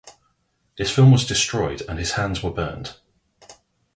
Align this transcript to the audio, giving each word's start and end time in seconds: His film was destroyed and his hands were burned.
His 0.77 0.89
film 0.89 1.11
was 1.11 1.27
destroyed 1.27 1.83
and 1.87 1.99
his 1.99 2.13
hands 2.13 2.41
were 2.41 2.49
burned. 2.49 2.95